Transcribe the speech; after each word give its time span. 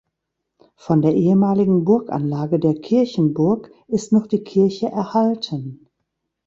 Von 0.77 1.03
der 1.03 1.13
ehemaligen 1.13 1.85
Burganlage 1.85 2.57
der 2.57 2.73
Kirchenburg 2.73 3.69
ist 3.87 4.11
noch 4.11 4.25
die 4.25 4.41
Kirche 4.41 4.87
erhalten. 4.87 5.87